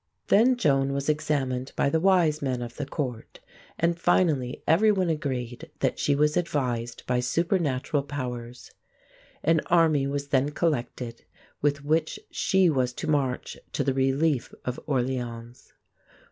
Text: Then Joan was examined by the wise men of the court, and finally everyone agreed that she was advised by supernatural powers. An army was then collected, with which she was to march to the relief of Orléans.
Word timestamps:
Then 0.29 0.55
Joan 0.57 0.93
was 0.93 1.09
examined 1.09 1.73
by 1.75 1.91
the 1.91 1.99
wise 1.99 2.41
men 2.41 2.63
of 2.63 2.75
the 2.77 2.87
court, 2.87 3.39
and 3.77 3.99
finally 3.99 4.63
everyone 4.65 5.11
agreed 5.11 5.69
that 5.81 5.99
she 5.99 6.15
was 6.15 6.35
advised 6.35 7.05
by 7.05 7.19
supernatural 7.19 8.01
powers. 8.01 8.71
An 9.43 9.59
army 9.67 10.07
was 10.07 10.29
then 10.29 10.49
collected, 10.49 11.23
with 11.61 11.85
which 11.85 12.19
she 12.31 12.67
was 12.67 12.93
to 12.93 13.07
march 13.07 13.59
to 13.73 13.83
the 13.83 13.93
relief 13.93 14.51
of 14.65 14.79
Orléans. 14.87 15.71